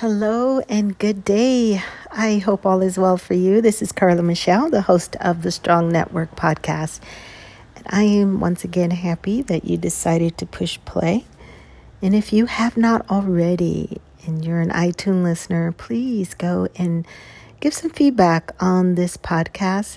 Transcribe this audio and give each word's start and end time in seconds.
Hello 0.00 0.60
and 0.68 0.98
good 0.98 1.24
day. 1.24 1.82
I 2.12 2.36
hope 2.36 2.66
all 2.66 2.82
is 2.82 2.98
well 2.98 3.16
for 3.16 3.32
you. 3.32 3.62
This 3.62 3.80
is 3.80 3.92
Carla 3.92 4.22
Michelle, 4.22 4.68
the 4.68 4.82
host 4.82 5.16
of 5.22 5.40
the 5.40 5.50
Strong 5.50 5.88
Network 5.88 6.36
podcast. 6.36 7.00
And 7.74 7.86
I 7.88 8.02
am 8.02 8.38
once 8.38 8.62
again 8.62 8.90
happy 8.90 9.40
that 9.40 9.64
you 9.64 9.78
decided 9.78 10.36
to 10.36 10.44
push 10.44 10.78
play. 10.84 11.24
And 12.02 12.14
if 12.14 12.30
you 12.30 12.44
have 12.44 12.76
not 12.76 13.10
already 13.10 14.02
and 14.26 14.44
you're 14.44 14.60
an 14.60 14.68
iTunes 14.68 15.22
listener, 15.22 15.72
please 15.72 16.34
go 16.34 16.68
and 16.76 17.06
give 17.60 17.72
some 17.72 17.90
feedback 17.90 18.52
on 18.60 18.96
this 18.96 19.16
podcast. 19.16 19.96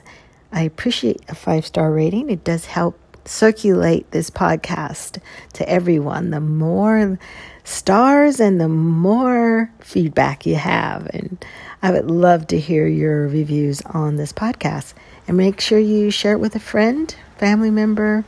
I 0.50 0.62
appreciate 0.62 1.20
a 1.28 1.36
five 1.36 1.66
star 1.66 1.92
rating, 1.92 2.30
it 2.30 2.46
does 2.46 2.68
help 2.68 2.98
circulate 3.30 4.10
this 4.10 4.30
podcast 4.32 5.20
to 5.54 5.70
everyone. 5.70 6.32
The 6.32 6.40
more 6.40 7.20
stars 7.64 8.40
and 8.40 8.60
the 8.60 8.68
more 8.68 9.72
feedback 9.80 10.46
you 10.46 10.56
have. 10.56 11.08
And 11.14 11.44
I 11.84 11.92
would 11.92 12.10
love 12.10 12.48
to 12.48 12.60
hear 12.60 12.88
your 12.88 13.28
reviews 13.28 13.82
on 13.84 14.16
this 14.16 14.34
podcast. 14.34 14.94
And 15.28 15.38
make 15.38 15.62
sure 15.62 15.78
you 15.78 16.10
share 16.10 16.34
it 16.34 16.40
with 16.40 16.56
a 16.56 16.60
friend, 16.60 17.14
family 17.38 17.70
member, 17.70 18.26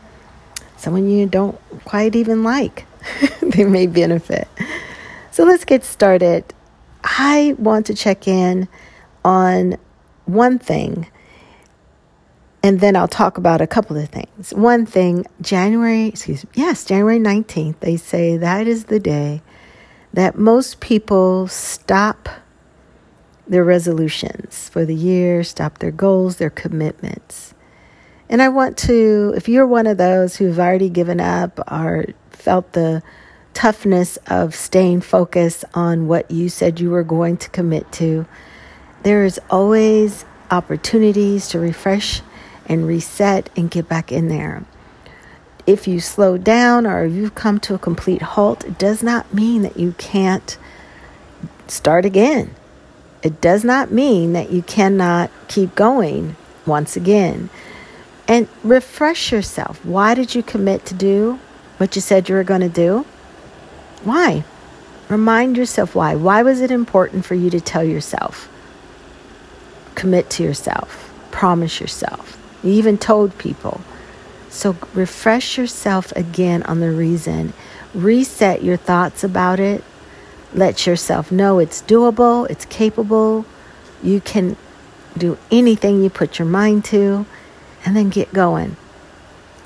someone 0.78 1.10
you 1.10 1.26
don't 1.26 1.60
quite 1.84 2.16
even 2.16 2.44
like. 2.44 2.86
they 3.42 3.66
may 3.66 3.88
benefit. 3.88 4.48
So 5.32 5.44
let's 5.44 5.66
get 5.66 5.84
started. 5.84 6.54
I 7.04 7.56
want 7.58 7.88
to 7.88 7.96
check 7.96 8.28
in 8.28 8.68
on 9.26 9.78
one 10.26 10.60
thing 10.60 11.08
and 12.64 12.80
then 12.80 12.96
I'll 12.96 13.08
talk 13.08 13.38
about 13.38 13.62
a 13.62 13.68
couple 13.68 13.98
of 13.98 14.10
things. 14.10 14.54
One 14.54 14.86
thing, 14.86 15.26
January, 15.42 16.08
excuse 16.08 16.44
me, 16.44 16.52
yes, 16.54 16.86
January 16.86 17.20
19th, 17.20 17.80
they 17.80 17.98
say 17.98 18.38
that 18.38 18.68
is 18.68 18.86
the 18.86 19.00
day 19.00 19.42
that 20.14 20.38
most 20.38 20.80
people 20.80 21.48
stop 21.48 22.30
their 23.48 23.64
resolutions 23.64 24.70
for 24.70 24.86
the 24.86 24.96
year, 24.96 25.44
stop 25.44 25.80
their 25.80 25.92
goals, 25.92 26.38
their 26.38 26.50
commitments. 26.50 27.54
And 28.30 28.42
I 28.42 28.50
want 28.50 28.78
to, 28.80 29.34
if 29.36 29.50
you're 29.50 29.68
one 29.68 29.88
of 29.88 29.98
those 29.98 30.38
who've 30.38 30.60
already 30.60 30.90
given 30.90 31.20
up 31.20 31.60
or 31.70 32.06
felt 32.30 32.74
the 32.74 33.02
toughness 33.54 34.18
of 34.28 34.56
staying 34.56 35.02
focused 35.02 35.66
on 35.74 36.08
what 36.08 36.32
you 36.32 36.48
said 36.48 36.80
you 36.80 36.90
were 36.90 37.04
going 37.04 37.38
to 37.38 37.50
commit 37.50 37.92
to, 37.94 38.26
there 39.04 39.26
is 39.26 39.40
always 39.50 40.26
opportunities 40.50 41.50
to 41.50 41.60
refresh 41.60 42.22
and 42.66 42.88
reset 42.88 43.50
and 43.56 43.72
get 43.72 43.88
back 43.88 44.12
in 44.12 44.28
there. 44.28 44.64
If 45.68 45.88
you 45.88 46.00
slow 46.00 46.38
down 46.38 46.88
or 46.88 47.06
you've 47.06 47.36
come 47.36 47.60
to 47.62 47.76
a 47.76 47.80
complete 47.80 48.22
halt, 48.22 48.64
it 48.64 48.78
does 48.78 49.04
not 49.04 49.34
mean 49.34 49.62
that 49.62 49.78
you 49.78 49.94
can't 49.98 50.58
start 51.68 52.06
again. 52.06 52.56
It 53.24 53.40
does 53.40 53.64
not 53.64 53.92
mean 53.92 54.34
that 54.34 54.52
you 54.52 54.64
cannot 54.64 55.30
keep 55.48 55.76
going 55.76 56.36
once 56.66 56.96
again. 56.96 57.50
And 58.28 58.48
refresh 58.64 59.32
yourself. 59.32 59.84
Why 59.86 60.14
did 60.14 60.34
you 60.34 60.42
commit 60.42 60.86
to 60.88 60.94
do 60.94 61.40
what 61.78 61.96
you 61.96 62.02
said 62.02 62.30
you 62.30 62.36
were 62.36 62.44
going 62.44 62.62
to 62.62 62.70
do? 62.70 63.06
Why? 64.04 64.44
Remind 65.10 65.58
yourself 65.58 65.94
why. 65.94 66.16
Why 66.16 66.42
was 66.42 66.62
it 66.62 66.72
important 66.72 67.26
for 67.26 67.36
you 67.36 67.50
to 67.50 67.62
tell 67.62 67.84
yourself? 67.84 68.50
Commit 69.94 70.30
to 70.32 70.44
yourself. 70.44 71.12
Promise 71.32 71.80
yourself. 71.82 72.41
You 72.64 72.72
even 72.74 72.98
told 72.98 73.38
people. 73.38 73.82
So 74.50 74.76
refresh 74.94 75.58
yourself 75.58 76.12
again 76.14 76.64
on 76.64 76.80
the 76.80 76.92
reason. 76.92 77.54
Reset 77.94 78.64
your 78.64 78.78
thoughts 78.78 79.24
about 79.24 79.60
it. 79.60 79.84
Let 80.54 80.86
yourself 80.86 81.32
know 81.32 81.60
it's 81.60 81.82
doable, 81.82 82.50
it's 82.50 82.66
capable. 82.66 83.46
You 84.04 84.20
can 84.20 84.58
do 85.18 85.38
anything 85.50 86.04
you 86.04 86.10
put 86.10 86.40
your 86.40 86.48
mind 86.48 86.84
to, 86.86 87.26
and 87.86 87.96
then 87.96 88.10
get 88.10 88.34
going. 88.34 88.76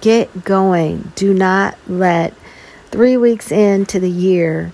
Get 0.02 0.44
going. 0.44 1.12
Do 1.16 1.34
not 1.34 1.78
let 1.88 2.34
three 2.92 3.18
weeks 3.18 3.52
into 3.52 4.00
the 4.00 4.10
year 4.10 4.72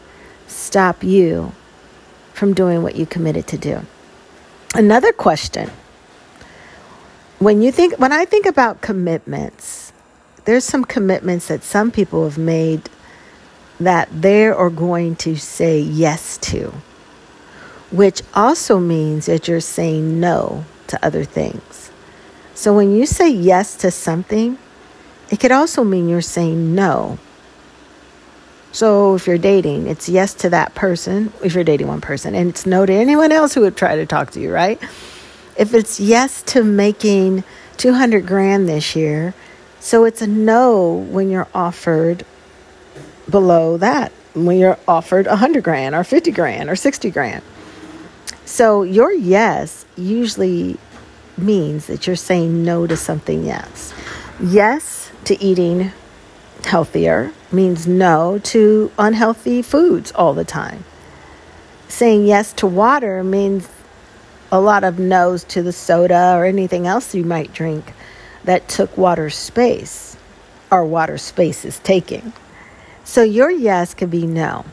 stop 0.48 1.04
you 1.04 1.54
from 2.34 2.54
doing 2.54 2.84
what 2.84 2.96
you 2.96 3.06
committed 3.06 3.48
to 3.48 3.58
do. 3.58 3.82
Another 4.76 5.14
question 5.14 5.70
when 7.42 7.64
you 7.64 7.72
think 7.72 7.98
when 7.98 8.12
I 8.12 8.24
think 8.24 8.46
about 8.46 8.82
commitments, 8.82 9.92
there's 10.46 10.64
some 10.64 10.86
commitments 10.86 11.48
that 11.48 11.64
some 11.64 11.90
people 11.90 12.24
have 12.24 12.38
made 12.38 12.88
that 13.80 14.10
they 14.22 14.46
are 14.46 14.70
going 14.70 15.16
to 15.16 15.36
say 15.36 15.80
yes 15.80 16.38
to, 16.38 16.72
which 17.90 18.22
also 18.36 18.80
means 18.80 19.26
that 19.26 19.48
you're 19.48 19.60
saying 19.60 20.20
no 20.20 20.66
to 20.86 21.04
other 21.04 21.24
things. 21.24 21.90
So 22.54 22.76
when 22.76 22.96
you 22.96 23.08
say 23.08 23.32
yes 23.32 23.76
to 23.78 23.90
something, 23.90 24.60
it 25.32 25.40
could 25.40 25.52
also 25.52 25.84
mean 25.84 26.08
you're 26.08 26.22
saying 26.22 26.76
no. 26.76 27.18
So 28.72 29.16
if 29.16 29.26
you're 29.26 29.40
dating, 29.40 29.88
it's 29.88 30.08
yes 30.08 30.36
to 30.36 30.50
that 30.52 30.76
person, 30.76 31.34
if 31.44 31.56
you're 31.56 31.64
dating 31.64 31.88
one 31.88 32.02
person, 32.02 32.36
and 32.36 32.52
it's 32.52 32.68
no 32.68 32.86
to 32.86 32.94
anyone 32.94 33.32
else 33.32 33.56
who 33.56 33.62
would 33.62 33.76
try 33.76 33.96
to 33.96 34.06
talk 34.06 34.30
to 34.32 34.40
you, 34.40 34.54
right? 34.54 34.80
If 35.58 35.74
it's 35.74 36.00
yes 36.00 36.42
to 36.44 36.64
making 36.64 37.44
200 37.78 38.26
grand 38.26 38.70
this 38.70 38.96
year, 38.96 39.34
so 39.80 40.06
it's 40.06 40.22
a 40.22 40.28
no 40.28 40.92
when 40.94 41.30
you're 41.30 41.48
offered 41.54 42.26
below 43.30 43.78
that, 43.78 44.12
when 44.34 44.58
you're 44.58 44.80
offered 44.88 45.28
100 45.28 45.64
grand 45.64 45.96
or 45.96 46.04
50 46.04 46.32
grand 46.32 46.70
or 46.70 46.76
60 46.76 47.10
grand. 47.12 47.44
So 48.46 48.84
your 48.84 49.12
yes 49.12 49.86
usually 49.96 50.78
means 51.38 51.88
that 51.88 52.06
you're 52.08 52.16
saying 52.16 52.64
no 52.64 52.86
to 52.88 52.96
something 52.96 53.46
yes. 53.46 53.94
Yes 54.40 55.12
to 55.26 55.42
eating 55.42 55.92
healthier 56.66 57.32
means 57.52 57.88
no 57.88 58.40
to 58.40 58.92
unhealthy 58.98 59.62
foods 59.62 60.12
all 60.14 60.34
the 60.34 60.46
time. 60.46 60.84
Saying 61.88 62.26
yes 62.26 62.54
to 62.54 62.68
water 62.68 63.24
means 63.24 63.68
a 64.52 64.60
lot 64.60 64.84
of 64.84 65.00
no's 65.00 65.44
to 65.46 65.64
the 65.64 65.72
soda 65.72 66.34
or 66.36 66.46
anything 66.46 66.86
else 66.86 67.16
you 67.16 67.24
might 67.24 67.54
drink 67.54 67.94
that 68.44 68.68
took 68.68 68.98
water 68.98 69.30
space 69.30 70.18
or 70.70 70.86
water 70.86 71.18
space 71.18 71.64
is 71.64 71.80
taking. 71.80 72.34
So 73.04 73.24
your 73.24 73.50
yes 73.50 73.94
could 73.94 74.12
be 74.12 74.28
no 74.28 74.66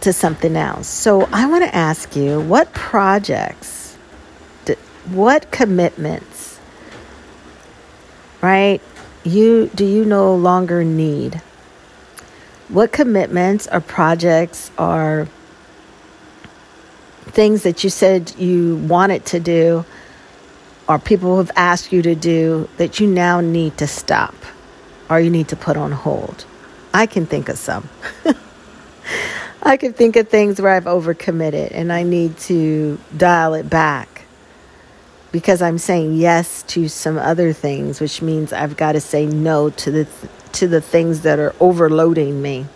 to 0.00 0.12
something 0.12 0.56
else. 0.56 0.88
So 0.88 1.28
I 1.32 1.46
want 1.46 1.64
to 1.64 1.74
ask 1.74 2.16
you 2.16 2.40
what 2.40 2.72
projects, 2.72 3.96
what 5.06 5.50
commitments, 5.50 6.60
right? 8.40 8.80
You 9.24 9.70
do 9.74 9.84
you 9.84 10.04
no 10.04 10.34
longer 10.34 10.84
need? 10.84 11.42
What 12.68 12.92
commitments 12.92 13.66
or 13.70 13.80
projects 13.80 14.70
are 14.78 15.28
things 17.28 17.62
that 17.62 17.84
you 17.84 17.90
said 17.90 18.34
you 18.38 18.76
wanted 18.76 19.24
to 19.26 19.40
do 19.40 19.84
or 20.88 20.98
people 20.98 21.38
have 21.38 21.50
asked 21.56 21.92
you 21.92 22.02
to 22.02 22.14
do 22.14 22.68
that 22.78 22.98
you 22.98 23.06
now 23.06 23.40
need 23.40 23.76
to 23.78 23.86
stop 23.86 24.34
or 25.10 25.20
you 25.20 25.30
need 25.30 25.48
to 25.48 25.56
put 25.56 25.76
on 25.76 25.92
hold? 25.92 26.44
I 26.92 27.06
can 27.06 27.26
think 27.26 27.48
of 27.48 27.58
some. 27.58 27.88
I 29.62 29.76
can 29.76 29.92
think 29.92 30.16
of 30.16 30.28
things 30.28 30.60
where 30.60 30.72
I've 30.72 30.84
overcommitted 30.84 31.70
and 31.72 31.92
I 31.92 32.02
need 32.02 32.38
to 32.38 32.98
dial 33.16 33.54
it 33.54 33.68
back 33.68 34.18
because 35.32 35.60
I'm 35.60 35.78
saying 35.78 36.14
yes 36.14 36.62
to 36.68 36.88
some 36.88 37.18
other 37.18 37.52
things, 37.52 38.00
which 38.00 38.22
means 38.22 38.52
I've 38.52 38.76
got 38.76 38.92
to 38.92 39.00
say 39.00 39.26
no 39.26 39.70
to 39.70 39.90
the 39.90 40.04
th- 40.04 40.32
to 40.52 40.66
the 40.66 40.80
things 40.80 41.20
that 41.22 41.38
are 41.38 41.54
overloading 41.60 42.40
me. 42.40 42.66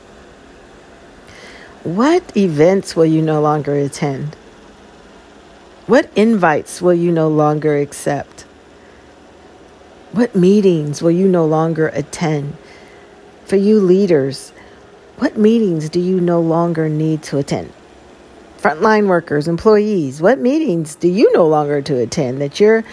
What 1.84 2.36
events 2.36 2.94
will 2.94 3.06
you 3.06 3.22
no 3.22 3.40
longer 3.40 3.74
attend? 3.74 4.37
What 5.92 6.08
invites 6.16 6.80
will 6.80 6.94
you 6.94 7.12
no 7.12 7.28
longer 7.28 7.76
accept? 7.76 8.46
What 10.12 10.34
meetings 10.34 11.02
will 11.02 11.10
you 11.10 11.28
no 11.28 11.44
longer 11.44 11.88
attend? 11.88 12.56
For 13.44 13.56
you 13.56 13.78
leaders, 13.78 14.54
what 15.18 15.36
meetings 15.36 15.90
do 15.90 16.00
you 16.00 16.18
no 16.18 16.40
longer 16.40 16.88
need 16.88 17.22
to 17.24 17.36
attend? 17.36 17.74
Frontline 18.56 19.06
workers, 19.06 19.48
employees, 19.48 20.22
what 20.22 20.38
meetings 20.38 20.94
do 20.94 21.08
you 21.08 21.30
no 21.34 21.46
longer 21.46 21.82
to 21.82 21.98
attend 21.98 22.40
that 22.40 22.58
you're 22.58 22.84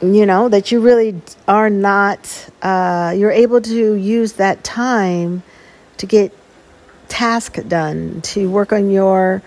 you 0.00 0.24
know 0.24 0.48
that 0.48 0.70
you 0.70 0.78
really 0.78 1.20
are 1.48 1.68
not 1.68 2.48
uh, 2.62 3.12
you're 3.16 3.32
able 3.32 3.60
to 3.60 3.94
use 3.94 4.34
that 4.34 4.62
time 4.62 5.42
to 5.96 6.06
get 6.06 6.32
task 7.08 7.58
done 7.66 8.20
to 8.20 8.48
work 8.48 8.72
on 8.72 8.88
your 8.88 9.42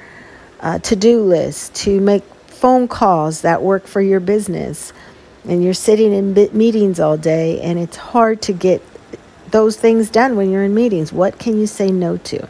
uh, 0.60 0.80
to 0.80 0.96
do 0.96 1.22
list, 1.22 1.76
to 1.76 2.00
make 2.00 2.24
phone 2.48 2.88
calls 2.88 3.42
that 3.42 3.62
work 3.62 3.88
for 3.88 4.02
your 4.02 4.20
business. 4.20 4.94
And 5.48 5.64
you're 5.64 5.74
sitting 5.74 6.14
in 6.14 6.34
meetings 6.56 7.00
all 7.00 7.18
day, 7.18 7.62
and 7.62 7.80
it's 7.80 7.96
hard 7.96 8.42
to 8.44 8.54
get 8.54 8.82
those 9.52 9.78
things 9.78 10.10
done 10.10 10.36
when 10.36 10.52
you're 10.52 10.64
in 10.64 10.74
meetings. 10.74 11.14
What 11.14 11.40
can 11.40 11.60
you 11.60 11.66
say 11.66 11.92
no 11.92 12.18
to? 12.18 12.48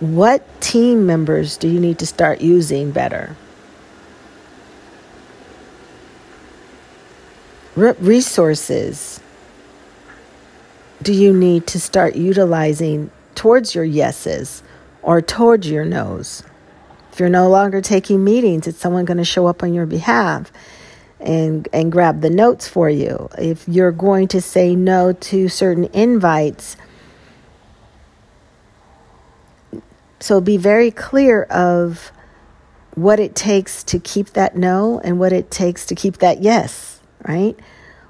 What 0.00 0.60
team 0.60 1.06
members 1.06 1.56
do 1.56 1.68
you 1.68 1.80
need 1.80 1.98
to 2.00 2.06
start 2.06 2.40
using 2.40 2.90
better? 2.90 3.36
Resources 7.74 9.20
do 11.02 11.12
you 11.12 11.32
need 11.32 11.66
to 11.68 11.80
start 11.80 12.16
utilizing 12.16 13.10
towards 13.38 13.72
your 13.72 13.84
yeses 13.84 14.64
or 15.00 15.22
towards 15.22 15.70
your 15.70 15.84
nos? 15.84 16.42
If 17.12 17.20
you're 17.20 17.28
no 17.28 17.48
longer 17.48 17.80
taking 17.80 18.24
meetings, 18.24 18.66
is 18.66 18.76
someone 18.76 19.04
going 19.04 19.18
to 19.18 19.24
show 19.24 19.46
up 19.46 19.62
on 19.62 19.72
your 19.72 19.86
behalf 19.86 20.52
and 21.20 21.68
and 21.72 21.90
grab 21.92 22.20
the 22.20 22.30
notes 22.30 22.66
for 22.66 22.90
you. 22.90 23.28
If 23.38 23.68
you're 23.68 23.92
going 23.92 24.26
to 24.28 24.40
say 24.40 24.74
no 24.74 25.12
to 25.12 25.48
certain 25.48 25.84
invites, 25.92 26.76
so 30.18 30.40
be 30.40 30.56
very 30.56 30.90
clear 30.90 31.44
of 31.44 32.10
what 32.96 33.20
it 33.20 33.36
takes 33.36 33.84
to 33.84 34.00
keep 34.00 34.30
that 34.30 34.56
no 34.56 35.00
and 35.04 35.20
what 35.20 35.32
it 35.32 35.48
takes 35.48 35.86
to 35.86 35.94
keep 35.94 36.18
that 36.18 36.42
yes, 36.42 37.00
right? 37.26 37.56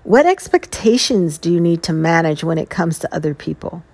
What 0.05 0.25
expectations 0.25 1.37
do 1.37 1.53
you 1.53 1.61
need 1.61 1.83
to 1.83 1.93
manage 1.93 2.43
when 2.43 2.57
it 2.57 2.71
comes 2.71 2.99
to 3.01 3.15
other 3.15 3.35
people? 3.35 3.85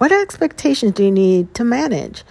What 0.00 0.12
expectations 0.40 0.92
do 0.94 1.04
you 1.04 1.10
need 1.10 1.52
to 1.52 1.62
manage 1.64 2.24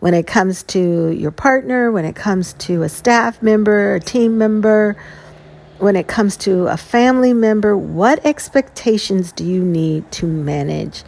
when 0.00 0.12
it 0.12 0.26
comes 0.26 0.62
to 0.62 1.10
your 1.10 1.30
partner, 1.30 1.90
when 1.90 2.04
it 2.04 2.14
comes 2.14 2.52
to 2.52 2.82
a 2.82 2.88
staff 2.88 3.42
member, 3.42 3.94
a 3.94 4.00
team 4.00 4.36
member, 4.36 4.94
when 5.78 5.96
it 5.96 6.06
comes 6.06 6.36
to 6.36 6.66
a 6.66 6.76
family 6.76 7.32
member? 7.32 7.74
What 7.74 8.26
expectations 8.26 9.32
do 9.32 9.42
you 9.42 9.64
need 9.64 10.12
to 10.12 10.26
manage? 10.26 11.02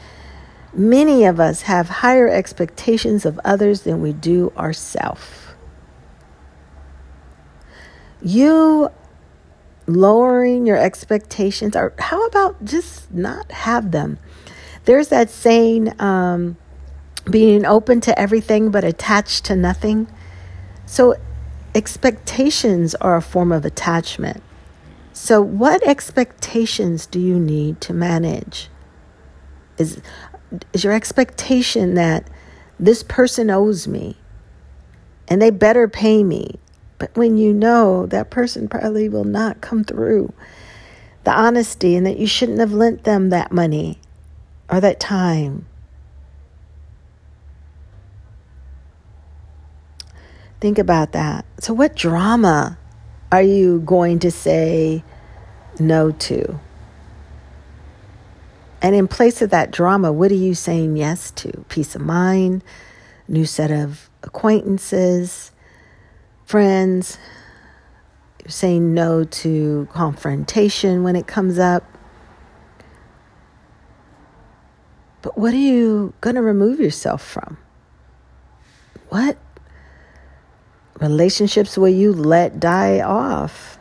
Many 0.73 1.27
of 1.27 1.39
us 1.39 1.63
have 1.63 1.91
higher 1.91 2.29
expectations 2.29 3.27
of 3.27 3.39
others 3.45 3.83
than 3.83 4.01
we 4.01 4.15
do 4.15 4.51
ourselves. 4.57 5.21
You 8.23 8.91
lowering 9.87 10.67
your 10.67 10.79
expectations, 10.79 11.77
or 11.77 11.93
how 11.99 12.25
about 12.27 12.65
just 12.65 13.13
not 13.13 13.53
have 13.53 13.91
them? 13.91 14.19
There's 14.89 15.09
that 15.09 15.29
saying, 15.29 16.01
um, 16.01 16.57
being 17.31 17.67
open 17.67 18.01
to 18.01 18.19
everything 18.19 18.71
but 18.71 18.85
attached 18.85 19.45
to 19.45 19.55
nothing. 19.55 20.09
So, 20.87 21.15
expectations 21.75 22.95
are 22.95 23.15
a 23.15 23.21
form 23.21 23.53
of 23.53 23.67
attachment. 23.67 24.43
So, 25.13 25.43
what 25.43 25.87
expectations 25.87 27.05
do 27.05 27.21
you 27.21 27.39
need 27.39 27.83
to 27.83 27.93
manage? 27.93 28.71
Is, 29.77 30.01
is 30.73 30.85
your 30.85 30.95
expectation 30.95 31.93
that 31.93 32.27
this 32.81 33.03
person 33.03 33.51
owes 33.51 33.87
me 33.87 34.17
and 35.29 35.43
they 35.43 35.51
better 35.51 35.87
pay 35.87 36.25
me? 36.25 36.59
But 36.97 37.15
when 37.15 37.37
you 37.37 37.53
know 37.53 38.07
that 38.07 38.31
person 38.31 38.69
probably 38.69 39.11
will 39.11 39.25
not 39.25 39.61
come 39.61 39.85
through, 39.85 40.33
the 41.25 41.33
honesty 41.39 41.95
and 41.95 42.07
that 42.07 42.17
you 42.17 42.27
shouldn't 42.27 42.61
have 42.61 42.73
lent 42.73 43.05
them 43.05 43.29
that 43.29 43.53
money 43.53 44.01
or 44.71 44.81
that 44.81 45.01
time. 45.01 45.67
Think 50.61 50.79
about 50.79 51.13
that. 51.13 51.45
So, 51.61 51.73
what 51.73 51.95
drama 51.95 52.79
are 53.31 53.43
you 53.43 53.81
going 53.81 54.19
to 54.21 54.31
say 54.31 55.05
no 55.79 56.11
to? 56.11 56.59
And 58.81 58.95
in 58.95 59.09
place 59.09 59.43
of 59.43 59.51
that 59.51 59.71
drama, 59.71 60.13
what 60.13 60.31
are 60.31 60.37
you 60.37 60.55
saying 60.55 60.97
yes 60.97 61.31
to? 61.33 61.65
Peace 61.69 61.95
of 61.95 62.01
mind, 62.01 62.63
new 63.27 63.45
set 63.45 63.71
of 63.71 64.09
acquaintances, 64.23 65.53
friends. 66.45 67.19
You're 68.45 68.51
saying 68.51 68.95
no 68.95 69.25
to 69.25 69.89
confrontation 69.93 71.03
when 71.03 71.17
it 71.17 71.27
comes 71.27 71.59
up. 71.59 71.98
But 75.23 75.37
what 75.37 75.53
are 75.53 75.57
you 75.57 76.15
going 76.21 76.37
to 76.37 76.43
remove 76.43 76.81
yourself 76.81 77.23
from? 77.23 77.59
What 79.09 79.37
relationships 81.01 81.77
will 81.77 81.89
you 81.89 82.13
let 82.13 82.61
die 82.61 83.01
off? 83.01 83.79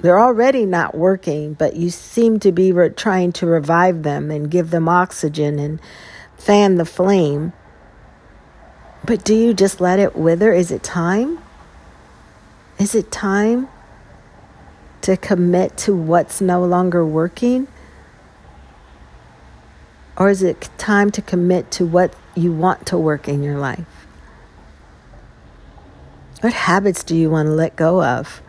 They're 0.00 0.18
already 0.18 0.66
not 0.66 0.96
working, 0.96 1.54
but 1.54 1.76
you 1.76 1.90
seem 1.90 2.40
to 2.40 2.50
be 2.50 2.72
re- 2.72 2.90
trying 2.90 3.32
to 3.32 3.46
revive 3.46 4.02
them 4.02 4.30
and 4.30 4.50
give 4.50 4.70
them 4.70 4.88
oxygen 4.88 5.58
and 5.58 5.80
fan 6.36 6.76
the 6.76 6.84
flame. 6.84 7.52
But 9.04 9.24
do 9.24 9.34
you 9.34 9.54
just 9.54 9.80
let 9.80 10.00
it 10.00 10.16
wither? 10.16 10.52
Is 10.52 10.72
it 10.72 10.82
time? 10.82 11.38
Is 12.78 12.94
it 12.96 13.12
time 13.12 13.68
to 15.02 15.16
commit 15.16 15.76
to 15.78 15.94
what's 15.94 16.40
no 16.40 16.64
longer 16.64 17.06
working? 17.06 17.68
Or 20.16 20.28
is 20.28 20.42
it 20.42 20.68
time 20.78 21.10
to 21.12 21.22
commit 21.22 21.70
to 21.72 21.86
what 21.86 22.14
you 22.34 22.52
want 22.52 22.86
to 22.86 22.98
work 22.98 23.28
in 23.28 23.42
your 23.42 23.58
life? 23.58 23.86
What 26.40 26.52
habits 26.52 27.04
do 27.04 27.16
you 27.16 27.30
want 27.30 27.46
to 27.46 27.52
let 27.52 27.76
go 27.76 28.02
of 28.02 28.42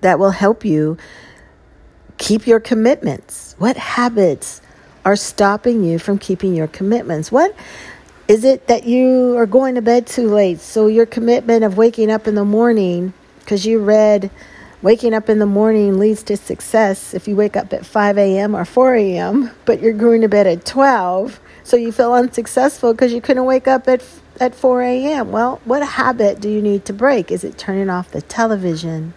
that 0.00 0.18
will 0.18 0.30
help 0.30 0.64
you 0.64 0.96
keep 2.18 2.46
your 2.46 2.60
commitments? 2.60 3.54
What 3.58 3.76
habits 3.76 4.62
are 5.04 5.16
stopping 5.16 5.84
you 5.84 5.98
from 5.98 6.18
keeping 6.18 6.54
your 6.54 6.66
commitments? 6.66 7.30
What 7.30 7.54
is 8.26 8.44
it 8.44 8.68
that 8.68 8.84
you 8.84 9.36
are 9.36 9.46
going 9.46 9.74
to 9.74 9.82
bed 9.82 10.06
too 10.06 10.28
late? 10.28 10.60
So, 10.60 10.86
your 10.86 11.06
commitment 11.06 11.62
of 11.62 11.76
waking 11.76 12.10
up 12.10 12.26
in 12.26 12.34
the 12.34 12.44
morning 12.44 13.12
because 13.40 13.66
you 13.66 13.80
read 13.80 14.30
Waking 14.82 15.12
up 15.12 15.28
in 15.28 15.38
the 15.38 15.46
morning 15.46 15.98
leads 15.98 16.22
to 16.22 16.38
success 16.38 17.12
if 17.12 17.28
you 17.28 17.36
wake 17.36 17.54
up 17.54 17.70
at 17.74 17.84
5 17.84 18.16
a.m. 18.16 18.56
or 18.56 18.64
4 18.64 18.94
a.m., 18.94 19.50
but 19.66 19.82
you're 19.82 19.92
going 19.92 20.22
to 20.22 20.28
bed 20.28 20.46
at 20.46 20.64
12, 20.64 21.38
so 21.62 21.76
you 21.76 21.92
feel 21.92 22.14
unsuccessful 22.14 22.94
because 22.94 23.12
you 23.12 23.20
couldn't 23.20 23.44
wake 23.44 23.68
up 23.68 23.86
at, 23.88 24.02
at 24.40 24.54
4 24.54 24.80
a.m. 24.80 25.32
Well, 25.32 25.60
what 25.66 25.86
habit 25.86 26.40
do 26.40 26.48
you 26.48 26.62
need 26.62 26.86
to 26.86 26.94
break? 26.94 27.30
Is 27.30 27.44
it 27.44 27.58
turning 27.58 27.90
off 27.90 28.10
the 28.10 28.22
television? 28.22 29.12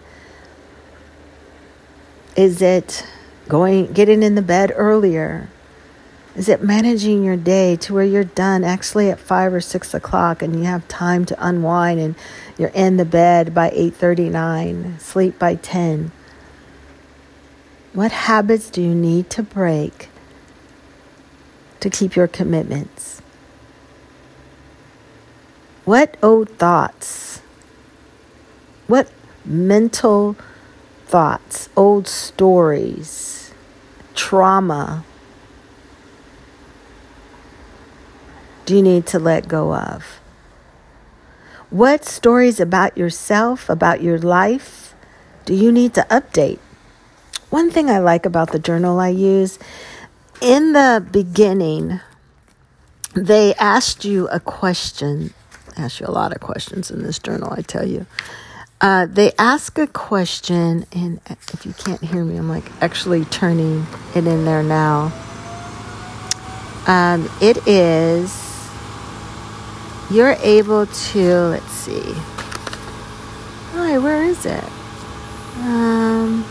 Is 2.36 2.60
it 2.60 3.06
going 3.48 3.90
getting 3.94 4.22
in 4.22 4.34
the 4.34 4.42
bed 4.42 4.70
earlier? 4.74 5.48
Is 6.36 6.48
it 6.48 6.64
managing 6.64 7.22
your 7.22 7.36
day 7.36 7.76
to 7.76 7.94
where 7.94 8.04
you're 8.04 8.24
done 8.24 8.64
actually 8.64 9.08
at 9.08 9.20
five 9.20 9.54
or 9.54 9.60
six 9.60 9.94
o'clock 9.94 10.42
and 10.42 10.56
you 10.56 10.64
have 10.64 10.86
time 10.88 11.24
to 11.26 11.46
unwind 11.46 12.00
and 12.00 12.16
you're 12.58 12.70
in 12.74 12.96
the 12.96 13.04
bed 13.04 13.54
by 13.54 13.70
8:39, 13.70 14.98
sleep 14.98 15.38
by 15.38 15.54
10? 15.54 16.10
What 17.92 18.10
habits 18.10 18.68
do 18.68 18.82
you 18.82 18.96
need 18.96 19.30
to 19.30 19.44
break 19.44 20.08
to 21.78 21.88
keep 21.88 22.16
your 22.16 22.26
commitments? 22.26 23.22
What 25.84 26.16
old 26.20 26.48
thoughts? 26.58 27.42
What 28.88 29.08
mental 29.44 30.34
thoughts, 31.06 31.68
old 31.76 32.08
stories, 32.08 33.52
trauma? 34.16 35.04
Do 38.64 38.76
you 38.76 38.82
need 38.82 39.06
to 39.08 39.18
let 39.18 39.48
go 39.48 39.74
of? 39.74 40.20
What 41.70 42.04
stories 42.04 42.60
about 42.60 42.96
yourself, 42.96 43.68
about 43.68 44.02
your 44.02 44.18
life, 44.18 44.94
do 45.44 45.54
you 45.54 45.72
need 45.72 45.94
to 45.94 46.06
update? 46.10 46.58
One 47.50 47.70
thing 47.70 47.90
I 47.90 47.98
like 47.98 48.26
about 48.26 48.52
the 48.52 48.58
journal 48.58 49.00
I 49.00 49.08
use, 49.08 49.58
in 50.40 50.72
the 50.72 51.06
beginning, 51.10 52.00
they 53.14 53.54
asked 53.54 54.04
you 54.04 54.28
a 54.28 54.40
question. 54.40 55.34
Ask 55.76 56.00
you 56.00 56.06
a 56.06 56.12
lot 56.12 56.32
of 56.32 56.40
questions 56.40 56.90
in 56.90 57.02
this 57.02 57.18
journal, 57.18 57.52
I 57.52 57.62
tell 57.62 57.86
you. 57.86 58.06
Uh, 58.80 59.06
they 59.06 59.32
ask 59.38 59.78
a 59.78 59.86
question, 59.86 60.84
and 60.92 61.20
if 61.26 61.64
you 61.64 61.72
can't 61.72 62.02
hear 62.02 62.24
me, 62.24 62.36
I'm 62.36 62.48
like 62.48 62.70
actually 62.82 63.24
turning 63.26 63.86
it 64.14 64.26
in 64.26 64.44
there 64.44 64.62
now. 64.62 65.12
Um, 66.86 67.30
it 67.40 67.66
is 67.66 68.43
you're 70.10 70.36
able 70.42 70.86
to, 70.86 71.34
let's 71.48 71.72
see. 71.72 72.14
Hi, 73.72 73.98
where 73.98 74.24
is 74.24 74.46
it? 74.46 74.64
Um, 75.58 76.44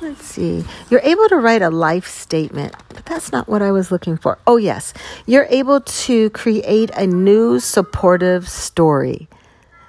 let's 0.00 0.24
see. 0.24 0.64
You're 0.90 1.00
able 1.02 1.28
to 1.28 1.36
write 1.36 1.62
a 1.62 1.70
life 1.70 2.06
statement, 2.06 2.74
but 2.88 3.04
that's 3.04 3.32
not 3.32 3.48
what 3.48 3.62
I 3.62 3.72
was 3.72 3.90
looking 3.90 4.16
for. 4.16 4.38
Oh, 4.46 4.56
yes. 4.56 4.94
You're 5.26 5.46
able 5.50 5.80
to 5.80 6.30
create 6.30 6.90
a 6.90 7.06
new 7.06 7.58
supportive 7.60 8.48
story. 8.48 9.28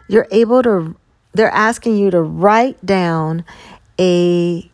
You're 0.08 0.28
able 0.32 0.64
to, 0.64 0.96
they're 1.34 1.52
asking 1.52 1.98
you 1.98 2.12
to 2.12 2.22
write 2.22 2.84
down 2.86 3.46
a 4.00 4.70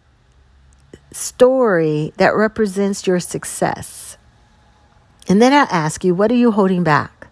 story 1.12 2.14
that 2.18 2.36
represents 2.36 3.06
your 3.06 3.20
success. 3.20 4.13
And 5.28 5.42
then 5.42 5.54
I 5.54 5.64
ask 5.72 6.04
you, 6.04 6.14
what 6.14 6.32
are 6.32 6.36
you 6.36 6.52
holding 6.52 6.84
back? 6.84 7.28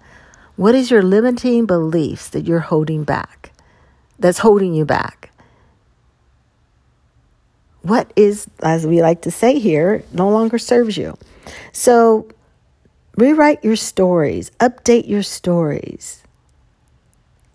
What 0.56 0.76
is 0.76 0.92
your 0.92 1.02
limiting 1.02 1.66
beliefs 1.66 2.30
that 2.30 2.46
you're 2.46 2.60
holding 2.60 3.04
back? 3.04 3.52
That's 4.20 4.40
holding 4.40 4.74
you 4.74 4.86
back. 4.86 5.32
What 7.82 8.14
is, 8.16 8.48
as 8.62 8.86
we 8.86 9.02
like 9.02 9.22
to 9.24 9.32
say 9.32 9.60
here, 9.60 10.04
no 10.14 10.30
longer 10.30 10.60
serves 10.60 10.98
you. 10.98 11.18
So 11.72 12.28
rewrite 13.18 13.64
your 13.64 13.76
stories, 13.76 14.52
update 14.60 15.08
your 15.08 15.24
stories, 15.24 16.24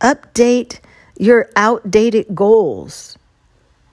update 0.01 0.81
your 1.17 1.49
outdated 1.55 2.35
goals. 2.35 3.17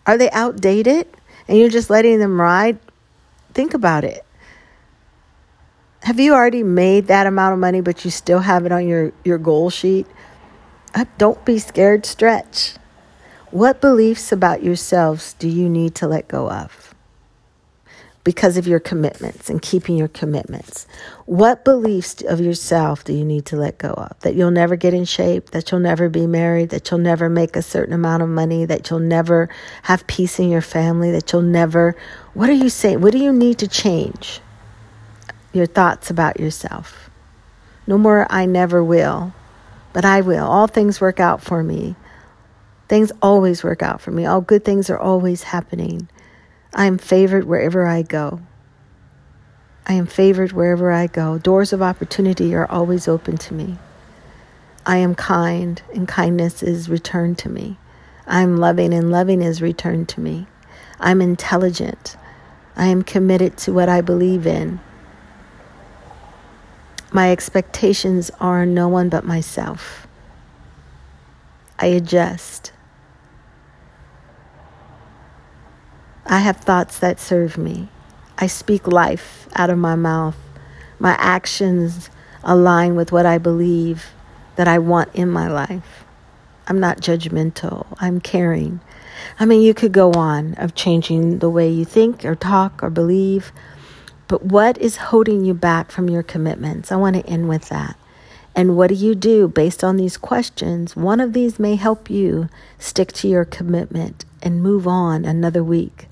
Are 0.07 0.17
they 0.17 0.31
outdated 0.31 1.07
and 1.47 1.57
you're 1.57 1.69
just 1.69 1.89
letting 1.89 2.19
them 2.19 2.41
ride? 2.41 2.79
Think 3.53 3.73
about 3.73 4.03
it. 4.03 4.22
Have 6.03 6.19
you 6.19 6.33
already 6.33 6.63
made 6.63 7.07
that 7.07 7.27
amount 7.27 7.53
of 7.53 7.59
money, 7.59 7.79
but 7.79 8.03
you 8.03 8.11
still 8.11 8.39
have 8.39 8.65
it 8.65 8.73
on 8.73 8.85
your, 8.85 9.13
your 9.23 9.37
goal 9.37 9.69
sheet? 9.69 10.05
Uh, 10.93 11.05
don't 11.17 11.43
be 11.45 11.59
scared, 11.59 12.05
stretch. 12.05 12.73
What 13.51 13.79
beliefs 13.79 14.33
about 14.33 14.61
yourselves 14.61 15.31
do 15.39 15.47
you 15.47 15.69
need 15.69 15.95
to 15.95 16.07
let 16.09 16.27
go 16.27 16.51
of? 16.51 16.93
Because 18.25 18.57
of 18.57 18.67
your 18.67 18.81
commitments 18.81 19.49
and 19.49 19.61
keeping 19.61 19.95
your 19.95 20.09
commitments. 20.09 20.87
What 21.25 21.63
beliefs 21.63 22.21
of 22.21 22.41
yourself 22.41 23.05
do 23.05 23.13
you 23.13 23.23
need 23.23 23.45
to 23.45 23.55
let 23.55 23.77
go 23.77 23.91
of? 23.91 24.19
That 24.21 24.35
you'll 24.35 24.51
never 24.51 24.75
get 24.75 24.93
in 24.93 25.05
shape, 25.05 25.51
that 25.51 25.71
you'll 25.71 25.79
never 25.79 26.09
be 26.09 26.27
married, 26.27 26.71
that 26.71 26.91
you'll 26.91 26.99
never 26.99 27.29
make 27.29 27.55
a 27.55 27.61
certain 27.61 27.93
amount 27.93 28.23
of 28.23 28.27
money, 28.27 28.65
that 28.65 28.89
you'll 28.89 28.99
never 28.99 29.47
have 29.83 30.05
peace 30.07 30.37
in 30.37 30.49
your 30.49 30.61
family, 30.61 31.11
that 31.11 31.31
you'll 31.31 31.43
never. 31.43 31.95
What 32.33 32.49
are 32.49 32.53
you 32.53 32.67
saying? 32.67 32.99
What 32.99 33.13
do 33.13 33.19
you 33.19 33.31
need 33.31 33.57
to 33.59 33.69
change? 33.69 34.41
Your 35.53 35.65
thoughts 35.65 36.09
about 36.09 36.39
yourself. 36.39 37.09
No 37.87 37.97
more, 37.97 38.27
I 38.29 38.45
never 38.45 38.83
will, 38.83 39.33
but 39.93 40.05
I 40.05 40.21
will. 40.21 40.45
All 40.45 40.67
things 40.67 40.99
work 40.99 41.19
out 41.19 41.41
for 41.41 41.63
me. 41.63 41.95
Things 42.87 43.11
always 43.21 43.63
work 43.63 43.81
out 43.81 44.01
for 44.01 44.11
me. 44.11 44.25
All 44.25 44.41
good 44.41 44.65
things 44.65 44.89
are 44.89 44.99
always 44.99 45.43
happening. 45.43 46.09
I 46.73 46.85
am 46.85 46.97
favored 46.97 47.45
wherever 47.45 47.85
I 47.85 48.01
go. 48.01 48.41
I 49.85 49.93
am 49.93 50.05
favored 50.05 50.53
wherever 50.53 50.91
I 50.91 51.07
go. 51.07 51.37
Doors 51.37 51.73
of 51.73 51.81
opportunity 51.81 52.55
are 52.55 52.69
always 52.69 53.07
open 53.07 53.37
to 53.37 53.53
me. 53.53 53.77
I 54.85 54.97
am 54.97 55.15
kind, 55.15 55.81
and 55.93 56.07
kindness 56.07 56.63
is 56.63 56.89
returned 56.89 57.37
to 57.39 57.49
me. 57.49 57.77
I 58.25 58.41
am 58.41 58.57
loving, 58.57 58.93
and 58.93 59.11
loving 59.11 59.41
is 59.41 59.61
returned 59.61 60.09
to 60.09 60.21
me. 60.21 60.47
I'm 60.99 61.21
intelligent. 61.21 62.15
I 62.75 62.87
am 62.87 63.03
committed 63.03 63.57
to 63.57 63.73
what 63.73 63.89
I 63.89 64.01
believe 64.01 64.47
in. 64.47 64.79
My 67.13 67.31
expectations 67.31 68.31
are 68.39 68.65
no 68.65 68.87
one 68.87 69.07
but 69.07 69.23
myself. 69.23 70.07
I 71.77 71.85
adjust. 71.85 72.71
I 76.25 76.39
have 76.39 76.57
thoughts 76.57 76.97
that 76.97 77.19
serve 77.19 77.55
me. 77.55 77.89
I 78.39 78.47
speak 78.47 78.87
life 78.87 79.47
out 79.53 79.69
of 79.69 79.77
my 79.77 79.95
mouth. 79.95 80.35
My 80.97 81.15
actions 81.19 82.09
align 82.43 82.95
with 82.95 83.11
what 83.11 83.27
I 83.27 83.37
believe 83.37 84.07
that 84.55 84.67
I 84.67 84.79
want 84.79 85.13
in 85.13 85.29
my 85.29 85.47
life. 85.47 86.05
I'm 86.65 86.79
not 86.79 86.97
judgmental. 86.99 87.85
I'm 87.99 88.21
caring. 88.21 88.79
I 89.39 89.45
mean, 89.45 89.61
you 89.61 89.75
could 89.75 89.91
go 89.91 90.13
on 90.13 90.55
of 90.55 90.73
changing 90.73 91.39
the 91.39 91.49
way 91.49 91.69
you 91.69 91.85
think 91.85 92.25
or 92.25 92.33
talk 92.33 92.81
or 92.81 92.89
believe. 92.89 93.51
But 94.33 94.45
what 94.45 94.79
is 94.79 94.95
holding 94.95 95.45
you 95.45 95.53
back 95.53 95.91
from 95.91 96.09
your 96.09 96.23
commitments? 96.23 96.91
I 96.91 96.95
want 96.95 97.15
to 97.15 97.25
end 97.27 97.47
with 97.47 97.69
that. 97.69 97.95
And 98.55 98.75
what 98.75 98.87
do 98.87 98.95
you 98.95 99.13
do 99.13 99.47
based 99.47 99.83
on 99.83 99.95
these 99.95 100.17
questions? 100.17 100.95
One 100.95 101.19
of 101.19 101.33
these 101.33 101.59
may 101.59 101.75
help 101.75 102.09
you 102.09 102.49
stick 102.79 103.11
to 103.11 103.27
your 103.27 103.45
commitment 103.45 104.25
and 104.41 104.63
move 104.63 104.87
on 104.87 105.23
another 105.23 105.63
week, 105.63 106.07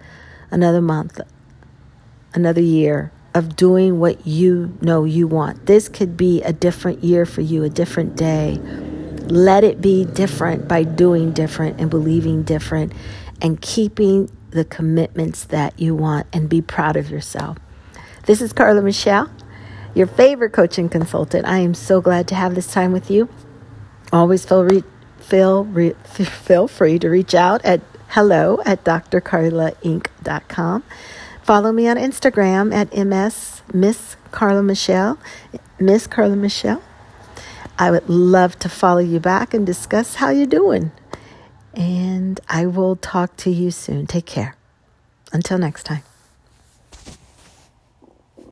another 0.52 0.82
month, 0.82 1.20
another 2.36 2.62
year 2.62 3.12
of 3.34 3.56
doing 3.56 4.00
what 4.00 4.28
you 4.28 4.78
know 4.82 5.04
you 5.04 5.26
want. 5.26 5.66
This 5.66 5.90
could 5.90 6.16
be 6.16 6.44
a 6.44 6.54
different 6.54 7.04
year 7.04 7.26
for 7.26 7.42
you, 7.42 7.64
a 7.64 7.70
different 7.70 8.16
day. 8.16 8.60
Let 9.30 9.64
it 9.64 9.82
be 9.82 10.06
different 10.06 10.68
by 10.68 10.84
doing 10.84 11.32
different 11.32 11.82
and 11.82 11.90
believing 11.90 12.44
different 12.44 12.94
and 13.42 13.60
keeping 13.60 14.30
the 14.52 14.64
commitments 14.64 15.46
that 15.46 15.80
you 15.80 15.96
want 15.96 16.28
and 16.32 16.48
be 16.48 16.62
proud 16.62 16.98
of 16.98 17.10
yourself. 17.10 17.58
This 18.26 18.40
is 18.40 18.54
Carla 18.54 18.84
Michelle, 18.84 19.32
your 19.96 20.06
favorite 20.06 20.52
coaching 20.52 20.90
consultant. 20.90 21.48
I 21.48 21.58
am 21.60 21.74
so 21.74 22.02
glad 22.02 22.28
to 22.28 22.36
have 22.36 22.54
this 22.54 22.72
time 22.72 22.92
with 22.92 23.10
you. 23.10 23.30
Always 24.14 24.46
feel, 24.46 24.64
re- 24.64 24.84
feel, 25.18 25.64
re- 25.66 25.96
feel 26.04 26.68
free 26.68 27.00
to 27.00 27.10
reach 27.10 27.34
out 27.34 27.66
at 27.66 27.82
hello 28.10 28.60
at 28.64 28.84
drcarlainc.com. 28.84 30.84
Follow 31.42 31.72
me 31.72 31.88
on 31.88 31.98
Instagram 31.98 32.72
at 32.72 32.96
ms 32.96 33.64
Miss 33.74 34.16
Carla 34.30 34.62
Michelle, 34.62 35.18
Miss 35.80 36.06
Carla 36.06 36.36
Michelle. 36.36 36.84
I 37.80 37.90
would 37.90 38.08
love 38.08 38.60
to 38.60 38.70
follow 38.70 39.00
you 39.00 39.20
back 39.20 39.56
and 39.56 39.66
discuss 39.66 40.14
how 40.16 40.30
you're 40.30 40.46
doing. 40.46 40.92
And 41.74 42.40
I 42.48 42.68
will 42.68 42.98
talk 42.98 43.36
to 43.38 43.50
you 43.50 43.72
soon. 43.72 44.06
Take 44.06 44.28
care. 44.28 44.56
Until 45.34 45.58
next 45.58 45.84
time. 45.84 46.04